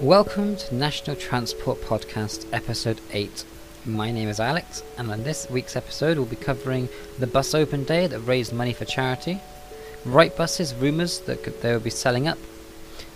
[0.00, 3.44] Welcome to National Transport Podcast, Episode 8.
[3.84, 6.88] My name is Alex, and on this week's episode, we'll be covering
[7.18, 9.42] the bus open day that raised money for charity,
[10.06, 12.38] Wrightbus's rumours that they will be selling up,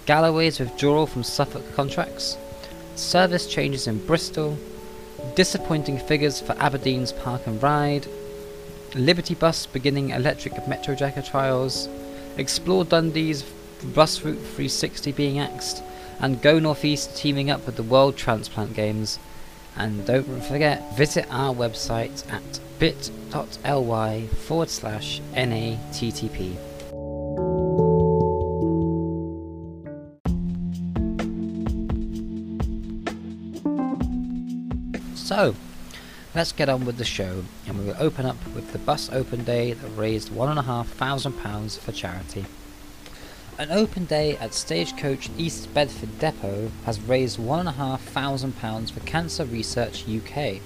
[0.04, 2.36] Galloway's withdrawal from Suffolk contracts,
[2.96, 4.58] service changes in Bristol,
[5.36, 8.06] disappointing figures for Aberdeen's Park and Ride,
[8.94, 11.88] Liberty Bus beginning electric Metro Decker trials,
[12.36, 13.42] Explore Dundee's
[13.94, 15.82] Bus Route 360 being axed,
[16.20, 19.18] and Go Northeast teaming up with the World Transplant Games.
[19.76, 26.56] And don't forget, visit our website at bit.ly forward slash NATTP.
[35.16, 35.56] So,
[36.34, 39.42] let's get on with the show, and we will open up with the bus open
[39.42, 42.44] day that raised £1,500 for charity.
[43.56, 50.60] An open day at Stagecoach East Bedford Depot has raised £1,500 for Cancer Research UK.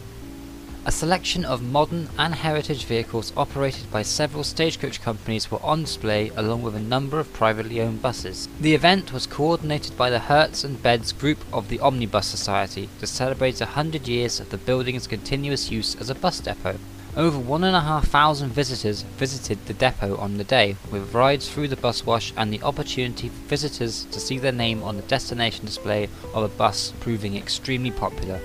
[0.86, 6.30] A selection of modern and heritage vehicles operated by several stagecoach companies were on display
[6.30, 8.48] along with a number of privately owned buses.
[8.58, 13.06] The event was coordinated by the Herts and Beds group of the Omnibus Society to
[13.06, 16.78] celebrate 100 years of the building's continuous use as a bus depot.
[17.18, 22.32] Over 1,500 visitors visited the depot on the day, with rides through the bus wash
[22.36, 26.48] and the opportunity for visitors to see their name on the destination display of a
[26.48, 28.38] bus proving extremely popular.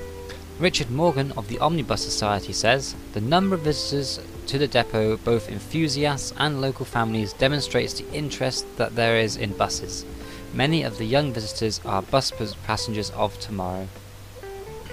[0.57, 5.51] Richard Morgan of the Omnibus Society says the number of visitors to the depot, both
[5.51, 10.03] enthusiasts and local families, demonstrates the interest that there is in buses.
[10.51, 12.31] Many of the young visitors are bus
[12.65, 13.87] passengers of tomorrow.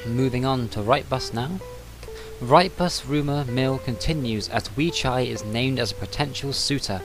[0.06, 1.60] Moving on to Wrightbus now.
[2.40, 7.02] Wrightbus rumour mill continues as Weichai is named as a potential suitor.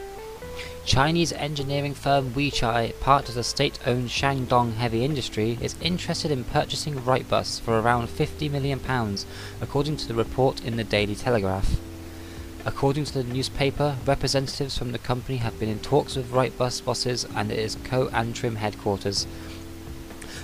[0.85, 6.95] Chinese engineering firm Weichai, part of the state-owned Shandong Heavy Industry, is interested in purchasing
[6.95, 8.79] Wrightbus for around £50 million,
[9.59, 11.81] according to the report in the Daily Telegraph.
[12.65, 17.27] According to the newspaper, representatives from the company have been in talks with Wrightbus bosses
[17.35, 19.27] and its co-Antrim headquarters.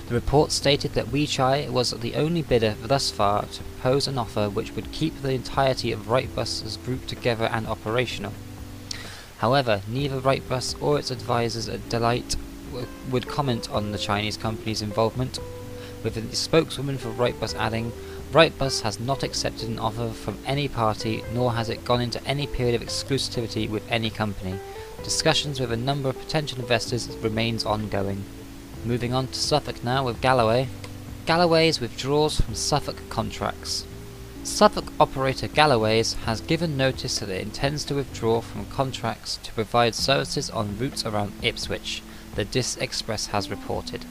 [0.08, 4.50] The report stated that Weichai was the only bidder thus far to propose an offer
[4.50, 8.32] which would keep the entirety of Wrightbus's group together and operational.
[9.38, 12.36] However, neither Wrightbus or its advisors at Deloitte
[13.10, 15.38] would comment on the Chinese company's involvement,
[16.02, 17.92] with the spokeswoman for Wrightbus adding,
[18.32, 22.46] Wrightbus has not accepted an offer from any party, nor has it gone into any
[22.46, 24.58] period of exclusivity with any company.
[25.04, 28.24] Discussions with a number of potential investors remains ongoing.
[28.84, 30.66] Moving on to Suffolk now with Galloway.
[31.24, 33.86] Galloway's withdrawals from Suffolk contracts.
[34.42, 39.94] Suffolk operator Galloway's has given notice that it intends to withdraw from contracts to provide
[39.94, 42.02] services on routes around Ipswich,
[42.34, 44.04] the Diss Express has reported.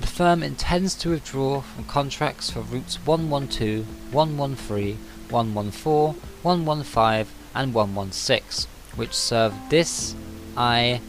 [0.00, 4.96] The firm intends to withdraw from contracts for routes 112, 113,
[5.28, 10.14] 114, 115 and 116, which serve Dis,
[10.56, 11.00] Eye,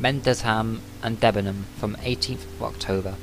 [0.00, 3.14] Mendlesham and Debenham from 18th of October.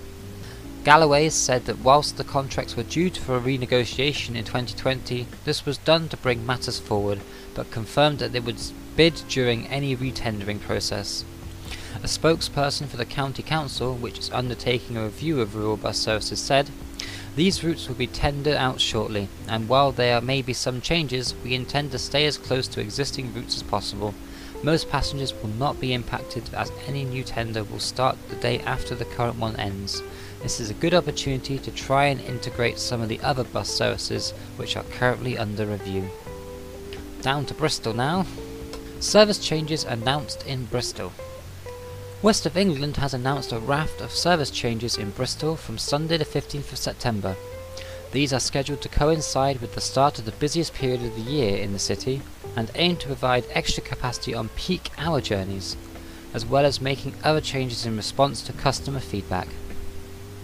[0.85, 6.07] Galloway said that whilst the contracts were due for renegotiation in 2020, this was done
[6.09, 7.21] to bring matters forward,
[7.55, 8.61] but confirmed that they would
[8.95, 11.25] bid during any retendering process.
[12.03, 16.39] A spokesperson for the County Council, which is undertaking a review of rural bus services,
[16.39, 16.69] said,
[17.35, 21.55] These routes will be tendered out shortly, and while there may be some changes, we
[21.55, 24.13] intend to stay as close to existing routes as possible.
[24.65, 28.95] Most passengers will not be impacted as any new tender will start the day after
[28.95, 30.01] the current one ends.
[30.41, 34.31] This is a good opportunity to try and integrate some of the other bus services
[34.57, 36.09] which are currently under review.
[37.21, 38.25] Down to Bristol now.
[38.99, 41.13] Service changes announced in Bristol.
[42.23, 46.25] West of England has announced a raft of service changes in Bristol from Sunday the
[46.25, 47.35] 15th of September.
[48.11, 51.57] These are scheduled to coincide with the start of the busiest period of the year
[51.57, 52.21] in the city
[52.55, 55.75] and aim to provide extra capacity on peak hour journeys,
[56.33, 59.47] as well as making other changes in response to customer feedback.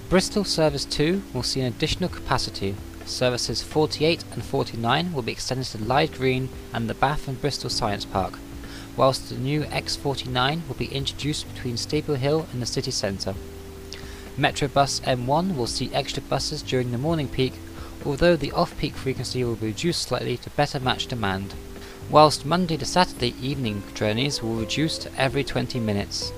[0.10, 2.76] Bristol Service 2 will see an additional capacity.
[3.06, 7.70] Services 48 and 49 will be extended to Lyde Green and the Bath and Bristol
[7.70, 8.38] Science Park,
[8.98, 13.36] whilst the new X49 will be introduced between Staple Hill and the city centre.
[14.38, 17.54] Metrobus M1 will see extra buses during the morning peak,
[18.06, 21.54] although the off-peak frequency will be reduced slightly to better match demand,
[22.10, 26.32] whilst Monday to Saturday evening journeys will reduce to every 20 minutes.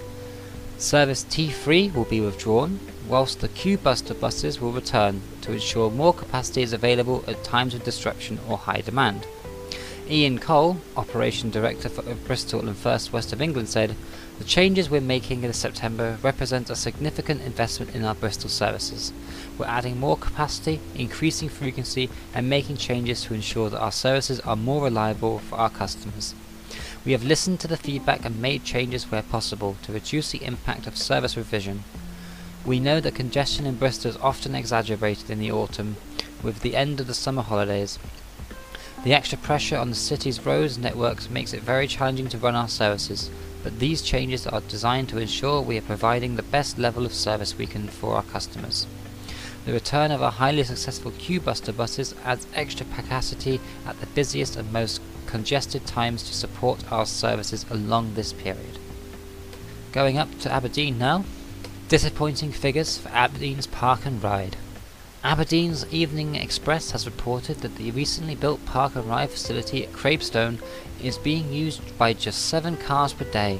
[0.77, 6.63] Service T3 will be withdrawn, whilst the Q-Buster buses will return to ensure more capacity
[6.63, 9.27] is available at times of disruption or high demand.
[10.13, 13.95] Ian Cole, Operation Director for Bristol and First West of England, said,
[14.38, 19.12] The changes we're making in September represent a significant investment in our Bristol services.
[19.57, 24.56] We're adding more capacity, increasing frequency, and making changes to ensure that our services are
[24.56, 26.36] more reliable for our customers.
[27.04, 30.86] We have listened to the feedback and made changes where possible to reduce the impact
[30.86, 31.86] of service revision.
[32.63, 35.95] We know that congestion in Bristol is often exaggerated in the autumn
[36.44, 37.98] with the end of the summer holidays
[39.03, 42.69] the extra pressure on the city's roads networks makes it very challenging to run our
[42.69, 43.29] services,
[43.61, 47.57] but these changes are designed to ensure we are providing the best level of service
[47.57, 48.88] we can for our customers.
[49.65, 54.71] The return of our highly successful Queuebuster buses adds extra capacity at the busiest and
[54.71, 58.77] most congested times to support our services along this period.
[59.91, 61.23] Going up to Aberdeen now.
[61.88, 64.57] Disappointing figures for Aberdeen's Park and Ride.
[65.23, 70.61] Aberdeen's Evening Express has reported that the recently built park and ride facility at Craibstone
[71.01, 73.59] is being used by just seven cars per day.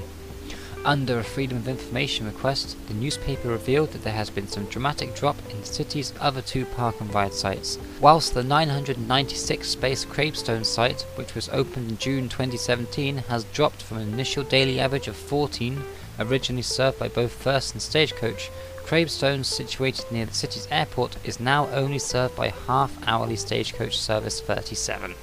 [0.84, 5.16] Under a Freedom of Information request, the newspaper revealed that there has been some dramatic
[5.16, 7.80] drop in the city's other two park and ride sites.
[8.02, 14.00] Whilst the 996 space Craibstone site, which was opened in June 2017, has dropped from
[14.00, 15.82] an initial daily average of 14,
[16.20, 18.52] originally served by both First and Stagecoach,
[18.86, 25.16] Craibstone, situated near the city's airport, is now only served by half-hourly stagecoach service 37.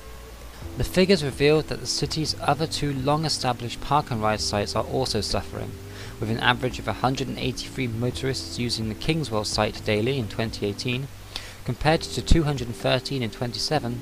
[0.78, 5.20] The figures revealed that the city's other two long-established park and ride sites are also
[5.20, 5.72] suffering,
[6.18, 11.06] with an average of 183 motorists using the Kingswell site daily in 2018,
[11.66, 14.00] compared to 213 in 2017.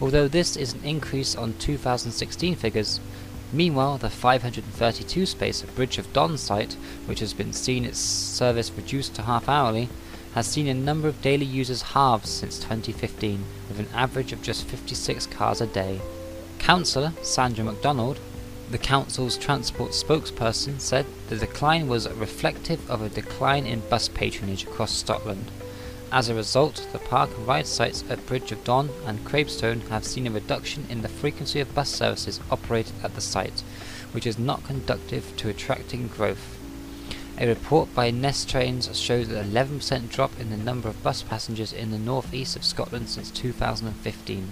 [0.00, 3.00] Although this is an increase on 2016 figures,
[3.52, 6.74] Meanwhile, the 532 space Bridge of Don site,
[7.06, 9.88] which has been seen its service reduced to half hourly,
[10.34, 14.64] has seen a number of daily users halved since 2015, with an average of just
[14.66, 16.00] 56 cars a day.
[16.58, 18.20] Councillor Sandra MacDonald,
[18.70, 24.64] the council's transport spokesperson, said the decline was reflective of a decline in bus patronage
[24.64, 25.50] across Scotland.
[26.10, 30.06] As a result, the park and ride sites at Bridge of Don and Craibstone have
[30.06, 33.62] seen a reduction in the frequency of bus services operated at the site,
[34.12, 36.58] which is not conducive to attracting growth.
[37.36, 41.90] A report by Nestrans shows an 11% drop in the number of bus passengers in
[41.90, 44.48] the northeast of Scotland since 2015.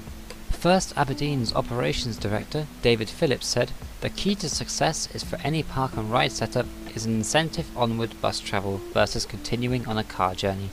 [0.50, 3.73] First Aberdeen's operations director, David Phillips, said,
[4.03, 8.20] The key to success is for any park and ride setup is an incentive onward
[8.20, 10.69] bus travel versus continuing on a car journey.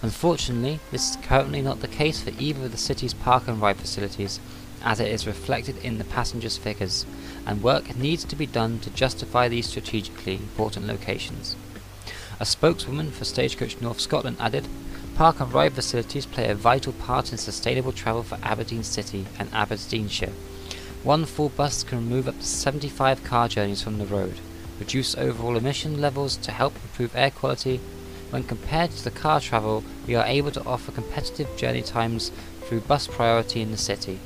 [0.00, 3.78] Unfortunately, this is currently not the case for either of the city's park and ride
[3.78, 4.38] facilities,
[4.84, 7.04] as it is reflected in the passengers' figures,
[7.44, 11.56] and work needs to be done to justify these strategically important locations.
[12.38, 14.68] A spokeswoman for Stagecoach North Scotland added,
[15.16, 19.52] Park and ride facilities play a vital part in sustainable travel for Aberdeen City and
[19.52, 20.32] Aberdeenshire.
[21.02, 24.38] One full bus can remove up to 75 car journeys from the road,
[24.78, 27.80] reduce overall emission levels to help improve air quality
[28.30, 32.30] when compared to the car travel, we are able to offer competitive journey times
[32.62, 34.20] through bus priority in the city.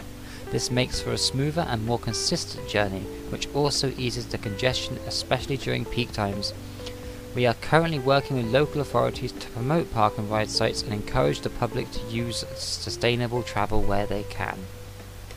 [0.50, 5.56] This makes for a smoother and more consistent journey, which also eases the congestion, especially
[5.56, 6.52] during peak times.
[7.34, 11.40] We are currently working with local authorities to promote park and ride sites and encourage
[11.40, 14.58] the public to use sustainable travel where they can.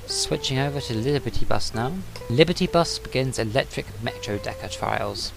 [0.06, 1.94] Switching over to Liberty Bus now.
[2.30, 5.32] Liberty Bus begins electric Metro Decker trials.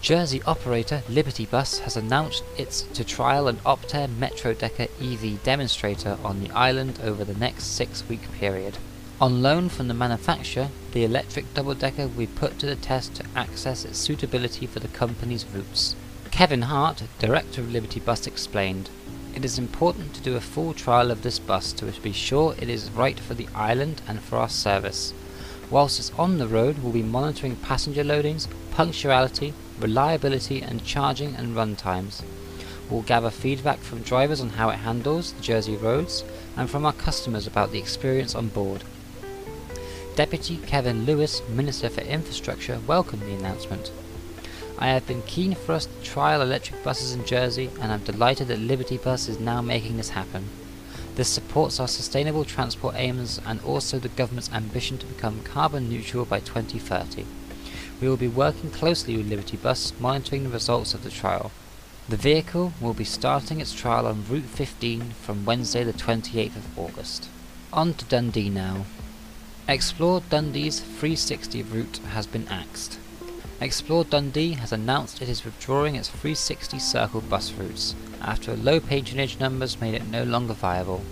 [0.00, 6.16] Jersey operator Liberty Bus has announced it's to trial an Optare Metro Decker EV demonstrator
[6.22, 8.78] on the island over the next six-week period.
[9.20, 13.24] On loan from the manufacturer, the electric double-decker will be put to the test to
[13.34, 15.96] access its suitability for the company's routes.
[16.30, 18.90] Kevin Hart, director of Liberty Bus, explained,
[19.34, 22.68] It is important to do a full trial of this bus to be sure it
[22.68, 25.12] is right for the island and for our service.
[25.70, 31.54] Whilst it's on the road, we'll be monitoring passenger loadings, punctuality, reliability and charging and
[31.54, 32.22] run times.
[32.90, 36.24] We'll gather feedback from drivers on how it handles the Jersey roads
[36.56, 38.82] and from our customers about the experience on board.
[40.16, 43.92] Deputy Kevin Lewis, Minister for Infrastructure, welcomed the announcement.
[44.78, 48.48] I have been keen for us to trial electric buses in Jersey and I'm delighted
[48.48, 50.48] that Liberty Bus is now making this happen.
[51.16, 56.24] This supports our sustainable transport aims and also the government's ambition to become carbon neutral
[56.24, 57.26] by 2030.
[58.00, 61.50] We will be working closely with Liberty Bus, monitoring the results of the trial.
[62.08, 66.78] The vehicle will be starting its trial on Route 15 from Wednesday the 28th of
[66.78, 67.28] August.
[67.72, 68.84] On to Dundee now.
[69.66, 72.98] Explore Dundee's 360 route has been axed.
[73.60, 79.40] Explore Dundee has announced it is withdrawing its 360 circle bus routes after low patronage
[79.40, 81.02] numbers made it no longer viable.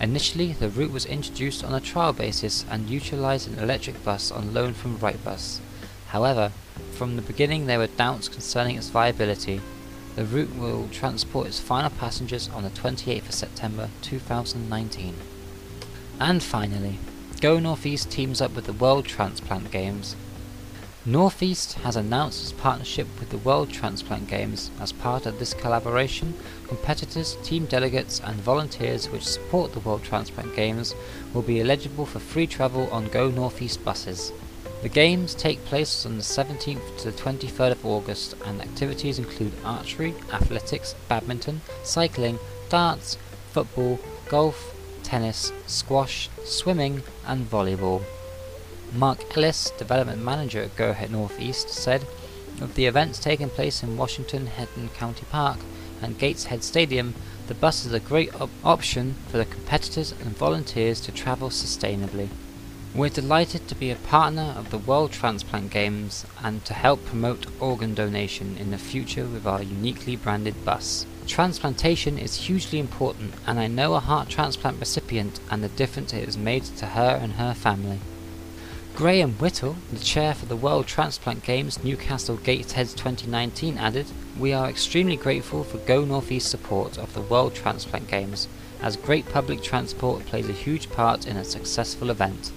[0.00, 4.54] Initially, the route was introduced on a trial basis and utilised an electric bus on
[4.54, 5.58] loan from Wrightbus.
[6.10, 6.50] However,
[6.92, 9.60] from the beginning there were doubts concerning its viability.
[10.16, 15.14] The route will transport its final passengers on the 28th of September 2019.
[16.18, 16.98] And finally,
[17.40, 20.16] Go Northeast teams up with the World Transplant Games.
[21.06, 24.72] Northeast has announced its partnership with the World Transplant Games.
[24.80, 26.34] As part of this collaboration,
[26.66, 30.92] competitors, team delegates, and volunteers which support the World Transplant Games
[31.32, 34.32] will be eligible for free travel on Go Northeast buses.
[34.82, 39.52] The games take place on the 17th to the 23rd of August, and activities include
[39.64, 42.38] archery, athletics, badminton, cycling,
[42.70, 43.18] darts,
[43.52, 43.98] football,
[44.28, 48.02] golf, tennis, squash, swimming, and volleyball.
[48.94, 52.06] Mark Ellis, development manager at Go Ahead Northeast, said
[52.60, 55.58] of the events taking place in Washington Herrington County Park
[56.02, 57.14] and Gateshead Stadium,
[57.46, 62.28] the bus is a great op- option for the competitors and volunteers to travel sustainably.
[62.92, 67.46] We're delighted to be a partner of the World Transplant Games and to help promote
[67.60, 71.06] organ donation in the future with our uniquely branded bus.
[71.24, 76.24] Transplantation is hugely important, and I know a heart transplant recipient and the difference it
[76.24, 78.00] has made to her and her family.
[78.96, 84.06] Graham Whittle, the chair for the World Transplant Games Newcastle Gatesheads 2019, added,
[84.36, 88.48] We are extremely grateful for Go North Northeast support of the World Transplant Games,
[88.82, 92.50] as great public transport plays a huge part in a successful event.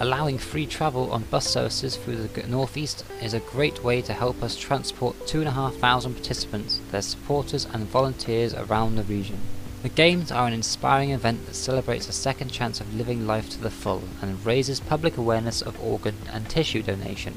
[0.00, 4.42] Allowing free travel on bus services through the Northeast is a great way to help
[4.42, 9.36] us transport 2,500 participants, their supporters, and volunteers around the region.
[9.82, 13.60] The Games are an inspiring event that celebrates a second chance of living life to
[13.60, 17.34] the full and raises public awareness of organ and tissue donation.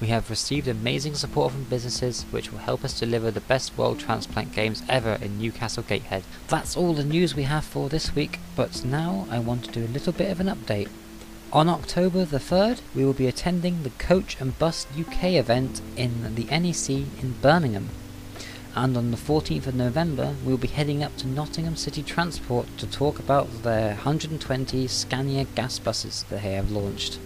[0.00, 3.98] We have received amazing support from businesses which will help us deliver the best World
[3.98, 6.22] Transplant Games ever in Newcastle Gateshead.
[6.46, 9.84] That's all the news we have for this week, but now I want to do
[9.84, 10.88] a little bit of an update.
[11.50, 16.34] On October the 3rd, we will be attending the Coach and Bus UK event in
[16.34, 17.88] the NEC in Birmingham.
[18.76, 22.66] And on the 14th of November, we will be heading up to Nottingham City Transport
[22.76, 27.18] to talk about their 120 Scania gas buses that they have launched.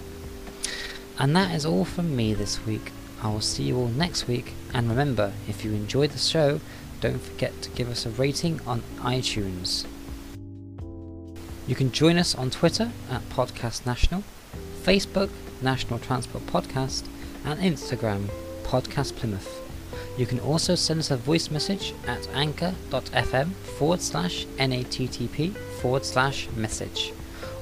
[1.18, 2.92] And that is all from me this week.
[3.24, 6.60] I will see you all next week, and remember, if you enjoyed the show,
[7.00, 9.84] don't forget to give us a rating on iTunes.
[11.66, 14.24] You can join us on Twitter at Podcast National,
[14.82, 17.06] Facebook National Transport Podcast,
[17.44, 18.28] and Instagram
[18.64, 19.60] Podcast Plymouth.
[20.18, 26.48] You can also send us a voice message at anchor.fm forward slash nattp forward slash
[26.56, 27.12] message.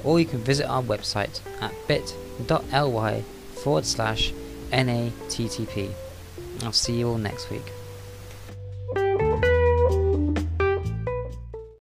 [0.03, 3.21] Or you can visit our website at bit.ly
[3.63, 4.33] forward slash
[4.71, 5.91] nattp.
[6.63, 7.71] I'll see you all next week.